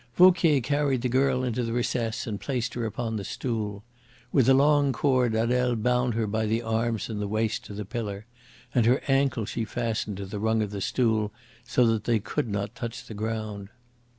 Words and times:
Vauquier 0.15 0.59
carried 0.61 1.03
the 1.03 1.07
girl 1.09 1.43
into 1.43 1.61
the 1.63 1.71
recess 1.73 2.25
and 2.25 2.41
placed 2.41 2.73
her 2.73 2.85
upon 2.87 3.17
the 3.17 3.23
stool. 3.23 3.83
With 4.31 4.49
a 4.49 4.53
long 4.55 4.93
cord 4.93 5.35
Adele 5.35 5.75
bound 5.75 6.15
her 6.15 6.25
by 6.25 6.47
the 6.47 6.63
arms 6.63 7.07
and 7.07 7.21
the 7.21 7.27
waist 7.27 7.63
to 7.65 7.75
the 7.75 7.85
pillar, 7.85 8.25
and 8.73 8.87
her 8.87 8.99
ankles 9.07 9.49
she 9.49 9.63
fastened 9.63 10.17
to 10.17 10.25
the 10.25 10.39
rung 10.39 10.63
of 10.63 10.71
the 10.71 10.81
stool, 10.81 11.31
so 11.63 11.85
that 11.85 12.05
they 12.05 12.17
could 12.17 12.49
not 12.49 12.73
touch 12.73 13.05
the 13.05 13.13
ground. 13.13 13.69